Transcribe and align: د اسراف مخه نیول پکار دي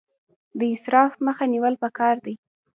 د 0.59 0.61
اسراف 0.73 1.11
مخه 1.25 1.45
نیول 1.53 1.75
پکار 1.83 2.15
دي 2.25 2.35